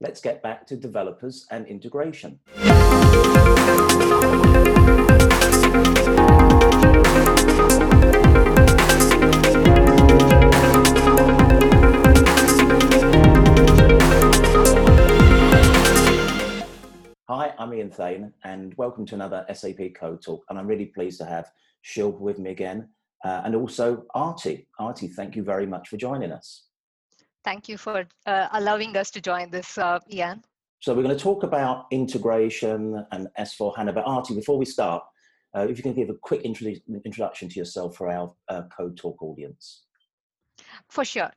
[0.00, 2.40] let's get back to developers and integration.
[17.26, 20.44] Hi, I'm Ian Thane, and welcome to another SAP Code Talk.
[20.48, 21.50] And I'm really pleased to have
[21.84, 22.88] Shilpa with me again,
[23.24, 24.68] uh, and also Arti.
[24.78, 26.64] Arti, thank you very much for joining us.
[27.44, 30.42] Thank you for uh, allowing us to join this, uh, Ian.
[30.80, 33.92] So we're going to talk about integration and S4 HANA.
[33.92, 35.02] But Arti, before we start,
[35.56, 39.22] uh, if you can give a quick introduction to yourself for our uh, Code Talk
[39.22, 39.84] audience.
[40.88, 41.30] For sure.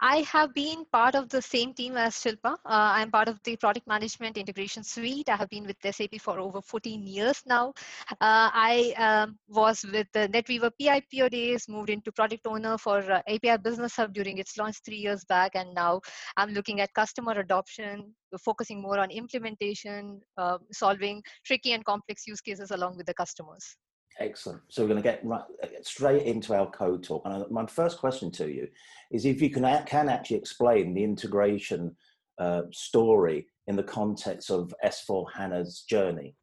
[0.00, 2.52] I have been part of the same team as Shilpa.
[2.52, 5.28] Uh, I'm part of the product management integration suite.
[5.28, 7.74] I have been with SAP for over 14 years now.
[8.12, 13.22] Uh, I um, was with the NetWeaver PIPO days, moved into product owner for uh,
[13.28, 15.52] API Business Hub during its launch three years back.
[15.54, 16.00] And now
[16.36, 22.40] I'm looking at customer adoption, focusing more on implementation, uh, solving tricky and complex use
[22.40, 23.76] cases along with the customers.
[24.18, 24.60] Excellent.
[24.68, 25.42] So we're going to get right,
[25.82, 27.22] straight into our code talk.
[27.24, 28.68] And my first question to you
[29.10, 31.96] is if you can, can actually explain the integration
[32.38, 36.34] uh, story in the context of S4 HANA's journey.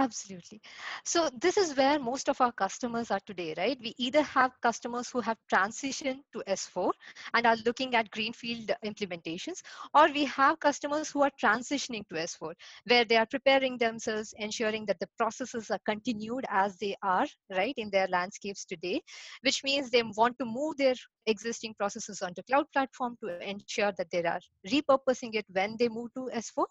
[0.00, 0.60] Absolutely.
[1.04, 3.76] So this is where most of our customers are today, right?
[3.82, 6.92] We either have customers who have transitioned to S4
[7.34, 9.60] and are looking at greenfield implementations,
[9.94, 12.54] or we have customers who are transitioning to S4,
[12.86, 17.74] where they are preparing themselves, ensuring that the processes are continued as they are, right,
[17.76, 19.02] in their landscapes today,
[19.42, 20.94] which means they want to move their
[21.26, 26.08] existing processes onto cloud platform to ensure that they are repurposing it when they move
[26.14, 26.66] to S4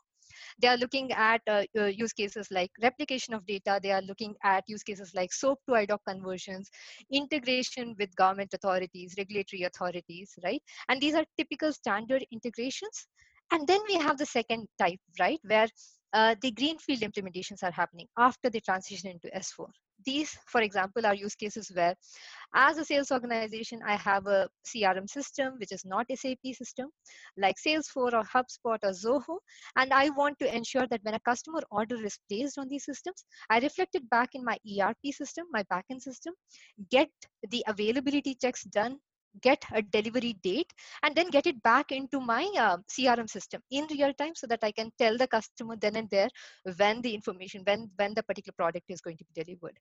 [0.59, 3.79] they are looking at uh, uh, use cases like replication of data.
[3.81, 6.69] They are looking at use cases like SOAP to IDOC conversions,
[7.11, 10.61] integration with government authorities, regulatory authorities, right?
[10.89, 13.07] And these are typical standard integrations.
[13.51, 15.67] And then we have the second type, right, where
[16.13, 19.67] uh, the greenfield implementations are happening after the transition into S4
[20.07, 21.95] these, for example, are use cases where
[22.55, 26.89] as a sales organization, I have a CRM system, which is not SAP system,
[27.37, 29.37] like Salesforce or HubSpot or Zoho.
[29.75, 33.25] And I want to ensure that when a customer order is placed on these systems,
[33.49, 36.33] I reflect it back in my ERP system, my backend system,
[36.89, 37.09] get
[37.51, 38.97] the availability checks done
[39.41, 40.71] get a delivery date
[41.03, 44.63] and then get it back into my uh, crm system in real time so that
[44.63, 46.29] i can tell the customer then and there
[46.77, 49.77] when the information when when the particular product is going to be delivered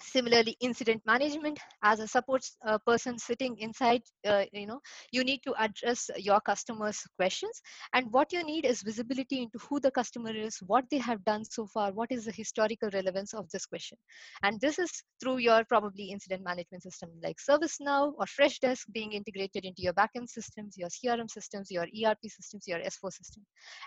[0.00, 4.80] similarly incident management as a support uh, person sitting inside uh, you know
[5.12, 7.60] you need to address your customers questions.
[7.92, 11.44] And what you need is visibility into who the customer is what they have done
[11.44, 13.98] so far what is the historical relevance of this question.
[14.42, 14.90] And this is
[15.20, 20.28] through your probably incident management system like ServiceNow or Freshdesk being integrated into your backend
[20.28, 23.44] systems your crm systems your erp systems your s4 system.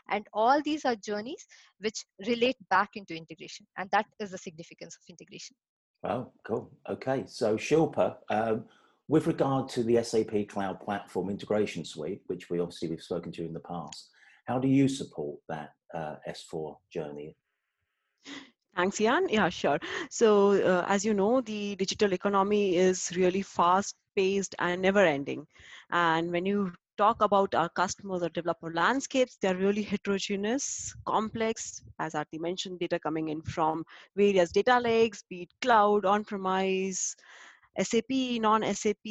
[0.10, 1.46] And all these are journeys
[1.80, 3.66] which relate back into integration.
[3.78, 5.56] And that is the significance of integration
[6.04, 6.72] Oh, cool.
[6.90, 7.24] Okay.
[7.28, 8.66] So Shilpa, um,
[9.08, 13.46] with regard to the SAP Cloud Platform Integration Suite, which we obviously we've spoken to
[13.46, 14.10] in the past,
[14.46, 17.36] how do you support that uh, S4 journey?
[18.76, 19.28] Thanks, Ian.
[19.30, 19.80] Yeah, sure.
[20.10, 25.46] So, uh, as you know, the digital economy is really fast paced and never ending.
[25.92, 32.14] And when you talk about our customers or developer landscapes, they're really heterogeneous, complex, as
[32.14, 33.86] Arti mentioned, data coming in from
[34.18, 37.16] various data lakes, be it cloud, on-premise,
[37.82, 38.12] SAP,
[38.42, 39.08] non-SAP,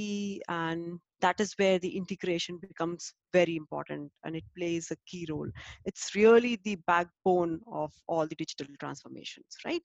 [0.49, 5.49] and that is where the integration becomes very important and it plays a key role.
[5.87, 9.82] It's really the backbone of all the digital transformations, right?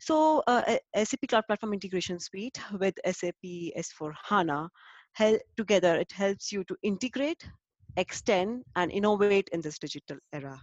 [0.00, 0.62] So uh,
[0.96, 4.12] SAP Cloud Platform Integration Suite with SAP S4
[5.14, 5.96] Help together.
[5.96, 7.44] It helps you to integrate
[7.96, 10.60] extend and innovate in this digital era.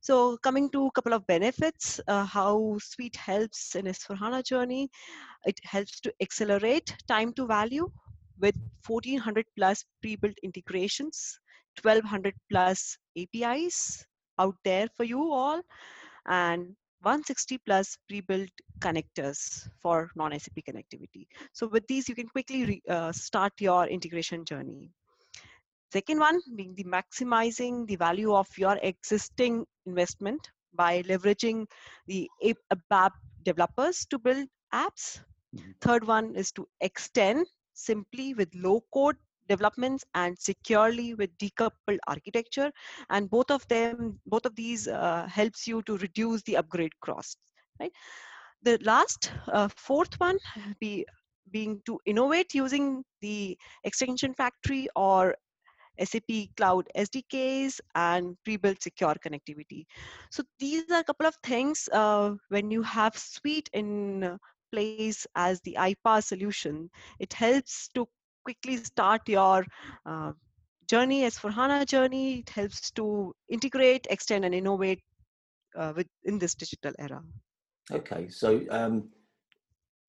[0.00, 4.88] So coming to a couple of benefits uh, how suite helps in s4 hana journey.
[5.44, 7.90] It helps to accelerate time to value
[8.40, 8.54] with
[8.86, 11.38] 1400 plus pre-built integrations
[11.82, 14.04] 1200 plus apis
[14.38, 15.60] out there for you all.
[16.26, 18.50] And 160 plus pre-built
[18.80, 21.26] connectors for non-SAP connectivity.
[21.52, 24.90] So with these, you can quickly re, uh, start your integration journey.
[25.92, 30.40] Second one being the maximizing the value of your existing investment
[30.74, 31.66] by leveraging
[32.06, 33.10] the ABAP
[33.42, 35.20] developers to build apps.
[35.56, 35.70] Mm-hmm.
[35.80, 39.16] Third one is to extend simply with low code
[39.52, 42.70] developments and securely with decoupled architecture
[43.10, 47.36] and both of them both of these uh, helps you to reduce the upgrade costs
[47.80, 47.92] right
[48.62, 50.38] the last uh, fourth one
[50.80, 51.04] be
[51.50, 55.34] being to innovate using the extension factory or
[56.02, 59.84] SAP Cloud SDKs, and pre-built secure connectivity.
[60.30, 64.38] So these are a couple of things uh, when you have Suite in
[64.72, 68.08] place as the iPaaS solution, it helps to
[68.44, 69.64] quickly start your
[70.06, 70.32] uh,
[70.88, 72.40] journey S4 HANA journey.
[72.40, 75.02] It helps to integrate, extend, and innovate
[75.76, 77.22] uh, within this digital era.
[77.92, 79.08] Okay, so um,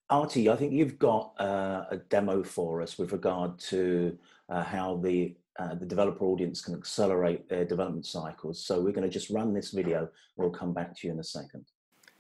[0.10, 4.18] Arti, I think you've got uh, a demo for us with regard to
[4.50, 8.66] uh, how the uh, the developer audience can accelerate their development cycles.
[8.66, 10.10] So we're going to just run this video.
[10.38, 11.66] We'll come back to you in a second.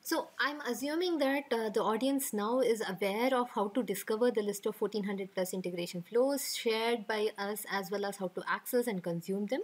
[0.03, 4.41] So I'm assuming that uh, the audience now is aware of how to discover the
[4.41, 8.87] list of 1400 plus integration flows shared by us as well as how to access
[8.87, 9.61] and consume them.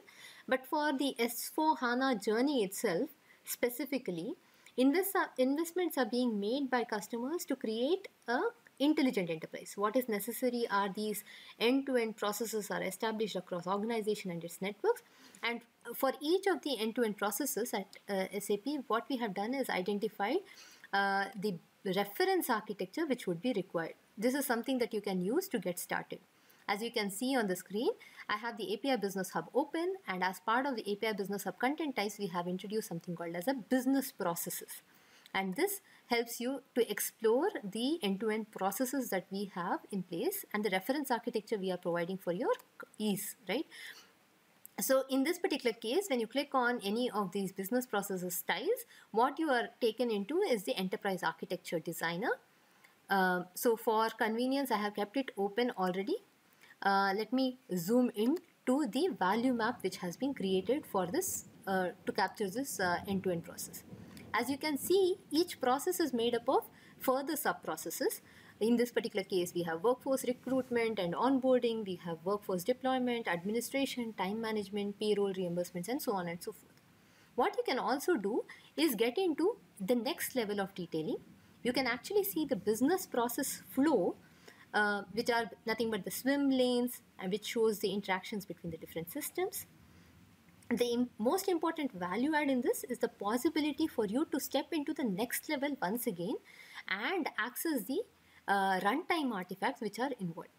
[0.48, 3.10] But for the S4 HANA journey itself,
[3.45, 4.36] specifically,
[4.78, 8.40] invest, investments are being made by customers to create a
[8.80, 9.74] intelligent enterprise.
[9.75, 11.24] What is necessary are these
[11.60, 15.01] end-to-end processes are established across organization and its networks.
[15.42, 15.62] And
[15.95, 20.38] for each of the end-to-end processes at uh, SAP, what we have done is identified
[20.94, 21.57] uh, the
[21.95, 23.94] reference architecture which would be required.
[24.18, 26.19] This is something that you can use to get started.
[26.69, 27.92] As you can see on the screen,
[28.28, 31.60] I have the API Business Hub open and as part of the API Business Hub
[31.60, 34.81] content types, we have introduced something called as a business processes.
[35.33, 40.63] And this helps you to explore the end-to-end processes that we have in place and
[40.63, 42.54] the reference architecture we are providing for your
[42.98, 43.66] ease, right?
[44.79, 48.85] So in this particular case, when you click on any of these business processes styles,
[49.12, 52.29] what you are taken into is the enterprise architecture designer.
[53.09, 56.18] Uh, so for convenience, I have kept it open already
[56.81, 61.45] uh, let me zoom in to the value map which has been created for this
[61.65, 63.83] uh, to capture this uh, end-to-end process.
[64.33, 66.65] As you can see, each process is made up of
[67.00, 68.21] further sub-processes.
[68.59, 74.13] In this particular case, we have workforce recruitment and onboarding, we have workforce deployment, administration,
[74.13, 76.81] time management, payroll reimbursements, and so on and so forth.
[77.36, 78.45] What you can also do
[78.75, 81.18] is get into the next level of detailing.
[81.62, 84.15] You can actually see the business process flow
[84.74, 88.77] uh, which are nothing but the swim lanes and which shows the interactions between the
[88.77, 89.65] different systems.
[90.69, 94.94] The most important value add in this is the possibility for you to step into
[94.94, 96.36] the next level once again
[96.89, 98.01] and access the
[98.47, 100.49] uh, runtime artifacts which are involved.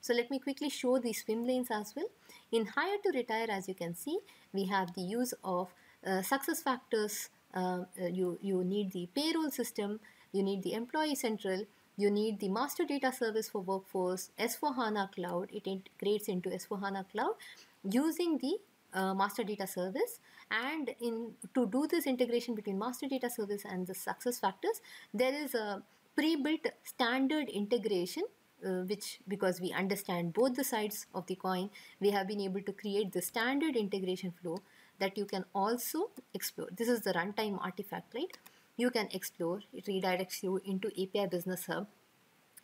[0.00, 2.06] So let me quickly show the swim lanes as well.
[2.52, 4.18] In hire to retire, as you can see,
[4.52, 5.68] we have the use of
[6.06, 7.28] uh, SuccessFactors.
[7.54, 9.98] Uh, you, you need the payroll system,
[10.32, 11.64] you need the employee central,
[11.96, 15.48] you need the master data service for workforce, S4 HANA Cloud.
[15.52, 17.34] It integrates into S4 HANA Cloud
[17.82, 18.58] using the
[18.94, 20.20] uh, master data service
[20.50, 24.80] and in to do this integration between master data service and the SuccessFactors
[25.12, 25.82] there is a
[26.16, 28.22] pre-built standard integration
[28.64, 31.70] uh, which because we understand both the sides of the coin
[32.00, 34.58] we have been able to create the standard integration flow
[34.98, 38.38] that you can also explore this is the runtime artifact right
[38.76, 39.60] you can explore.
[39.72, 41.86] It redirects you into API Business Hub.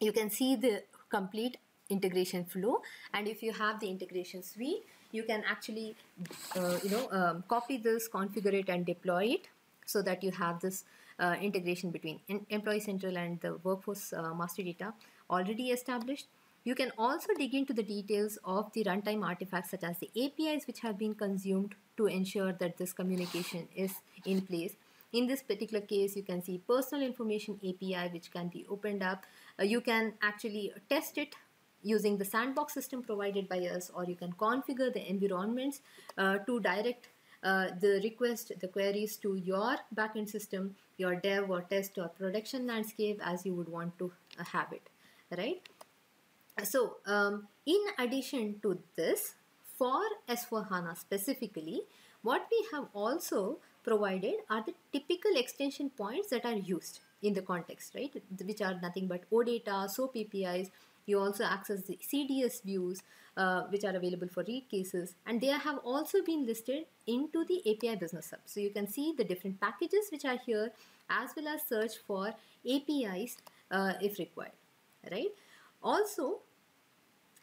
[0.01, 1.57] You can see the complete
[1.89, 2.81] integration flow
[3.13, 5.95] and if you have the integration suite you can actually
[6.57, 9.49] uh, you know um, copy this configure it and deploy it
[9.85, 10.85] so that you have this
[11.23, 12.21] uh, integration between
[12.51, 14.93] employee central and the workforce uh, master data
[15.31, 16.27] already established
[16.65, 20.67] you can also dig into the details of the runtime artifacts such as the apis
[20.67, 24.77] which have been consumed to ensure that this communication is in place
[25.13, 29.25] in this particular case, you can see personal information API, which can be opened up.
[29.61, 31.35] Uh, you can actually test it
[31.83, 35.83] using the sandbox system provided by us, or you can configure the environments
[36.17, 37.09] uh, to direct
[37.43, 42.67] uh, the request, the queries to your backend system, your dev or test or production
[42.67, 44.89] landscape as you would want to uh, have it,
[45.37, 45.61] right?
[46.65, 49.35] So, um, in addition to this,
[49.77, 51.83] for S4HANA specifically,
[52.23, 57.43] what we have also provided are the typical extension points that are used in the
[57.43, 58.13] context, right?
[58.45, 60.71] Which are nothing but OData, SOAP APIs.
[61.07, 63.03] You also access the CDS views,
[63.37, 67.61] uh, which are available for read cases, and they have also been listed into the
[67.71, 68.41] API Business Hub.
[68.45, 70.71] So you can see the different packages which are here,
[71.11, 72.35] as well as search for
[72.69, 73.37] APIs
[73.71, 74.53] uh, if required,
[75.11, 75.31] right?
[75.83, 76.41] Also,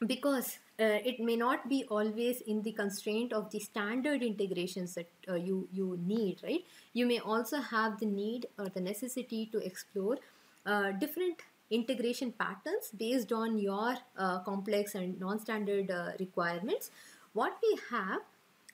[0.08, 5.10] because uh, it may not be always in the constraint of the standard integrations that
[5.28, 6.64] uh, you you need right
[6.94, 10.18] you may also have the need or the necessity to explore
[10.66, 16.92] uh, different integration patterns based on your uh, complex and non-standard uh, requirements
[17.34, 18.22] what we have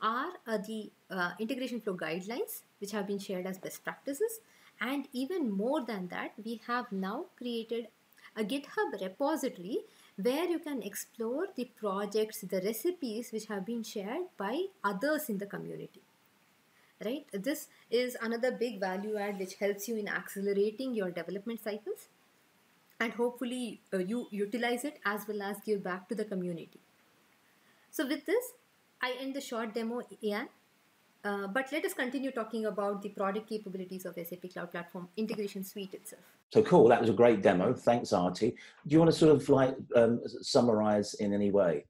[0.02, 0.92] are uh, the
[1.40, 4.40] integration flow guidelines which have been shared as best practices
[4.82, 7.88] and even more than that we have now created
[8.38, 9.80] a github repository
[10.18, 15.38] where you can explore the projects, the recipes which have been shared by others in
[15.38, 16.02] the community.
[17.04, 17.26] Right?
[17.32, 22.08] This is another big value add which helps you in accelerating your development cycles
[23.00, 26.80] and hopefully uh, you utilize it as well as give back to the community.
[27.92, 28.54] So with this,
[29.02, 30.48] I end the short demo, Ian.
[31.24, 35.64] Uh, but let us continue talking about the product capabilities of SAP Cloud Platform Integration
[35.64, 36.22] Suite itself.
[36.54, 37.74] So cool, that was a great demo.
[37.74, 38.52] Thanks, Arti.
[38.86, 41.86] Do you want to sort of like um, summarize in any way?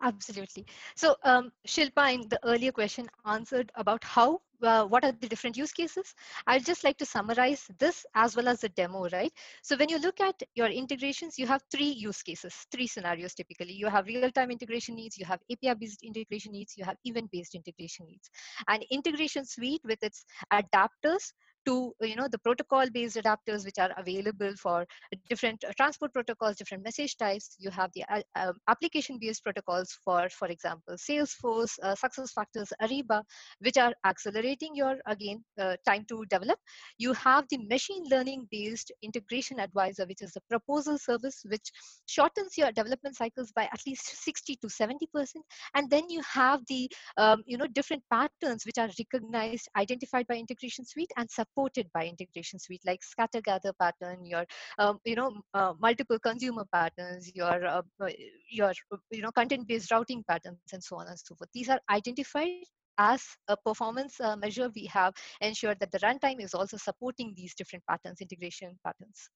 [0.00, 0.66] Absolutely.
[0.96, 5.56] So um, Shilpa in the earlier question answered about how uh, what are the different
[5.56, 6.14] use cases?
[6.46, 9.32] I'd just like to summarize this as well as the demo, right?
[9.62, 13.72] So when you look at your integrations, you have three use cases, three scenarios typically.
[13.72, 18.30] You have real-time integration needs, you have API-based integration needs, you have event-based integration needs.
[18.68, 21.32] And integration suite with its adapters
[21.66, 24.86] to you know the protocol based adapters which are available for
[25.28, 27.56] different uh, transport protocols different message types.
[27.58, 33.22] You have the uh, um, application based protocols for for example salesforce uh, SuccessFactors ariba
[33.60, 36.58] which are accelerating your again uh, time to develop.
[36.98, 41.70] You have the machine learning based integration advisor which is a proposal service which
[42.06, 45.44] shortens your development cycles by at least 60 to 70 percent.
[45.74, 50.36] And then you have the um, you know different patterns which are recognized identified by
[50.36, 54.44] integration suite and supported by integration suite like scatter gather pattern your
[54.78, 58.08] um, you know uh, multiple consumer patterns your uh, uh
[58.50, 58.72] your
[59.10, 61.50] you know content based routing patterns and so on and so forth.
[61.54, 62.64] These are identified
[62.98, 67.54] as a performance uh, measure we have ensured that the runtime is also supporting these
[67.54, 69.30] different patterns integration patterns.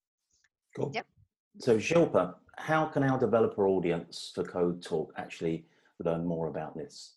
[0.75, 0.91] Cool.
[0.93, 1.05] Yep.
[1.59, 5.65] So Shilpa, how can our developer audience for Code Talk actually
[5.99, 7.16] learn more about this?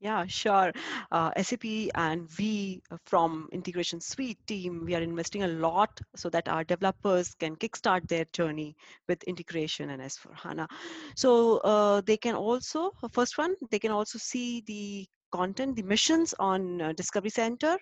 [0.00, 0.72] Yeah, sure.
[1.12, 1.64] Uh, SAP
[1.94, 7.34] and we from Integration Suite team, we are investing a lot so that our developers
[7.34, 8.74] can kickstart their journey
[9.08, 10.68] with integration and S4HANA.
[11.16, 16.34] So uh, they can also, first one, they can also see the content, the missions
[16.38, 17.76] on uh, Discovery Center,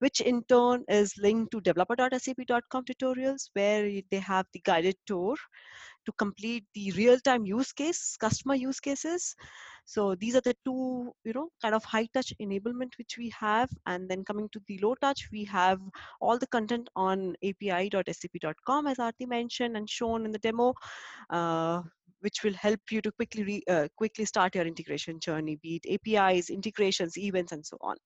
[0.00, 5.36] which in turn is linked to developer.sap.com tutorials where they have the guided tour
[6.10, 9.34] to complete the real-time use case, customer use cases.
[9.84, 13.70] So these are the two, you know, kind of high touch enablement which we have.
[13.86, 15.80] And then coming to the low touch, we have
[16.20, 20.74] all the content on api.sap.com as Arti mentioned and shown in the demo.
[21.30, 21.82] Uh,
[22.22, 26.00] which will help you to quickly re, uh, quickly start your integration journey, be it
[26.06, 27.96] APIs, integrations, events, and so on.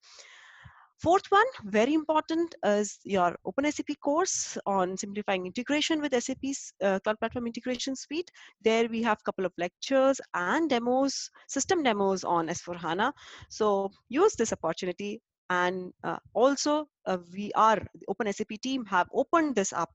[1.05, 7.21] Fourth one, very important, is your OpenSAP course on simplifying integration with SAP's uh, Cloud
[7.21, 8.31] Platform Integration Suite.
[8.63, 13.13] There we have a couple of lectures and demos, system demos on S4HANA.
[13.51, 15.21] So use this opportunity.
[15.51, 19.91] And uh, also, uh, we are, the OpenSAP team have opened this up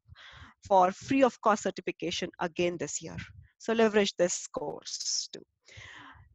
[0.68, 3.18] for free of cost certification again this year.
[3.58, 5.42] So leverage this course too.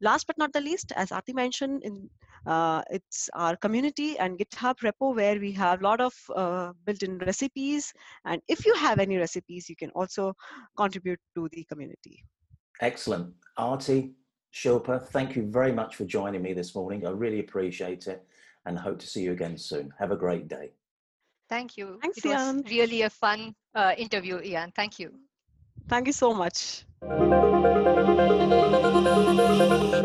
[0.01, 2.11] Last but not the least, as Arti mentioned, in
[2.47, 7.19] uh, it's our community and GitHub repo where we have a lot of uh, built-in
[7.19, 7.93] recipes.
[8.27, 10.35] And if you have any recipes, you can also
[10.77, 12.23] contribute to the community.
[12.81, 13.33] Excellent.
[13.57, 14.13] Arti,
[14.53, 17.07] Shilpa, thank you very much for joining me this morning.
[17.07, 18.27] I really appreciate it
[18.67, 19.93] and hope to see you again soon.
[19.99, 20.73] Have a great day.
[21.49, 21.99] Thank you.
[22.03, 22.57] Thanks, it Ian.
[22.63, 24.73] was really a fun uh, interview, Ian.
[24.75, 25.13] Thank you.
[25.89, 26.85] Thank you so much.
[29.15, 30.04] Thank you.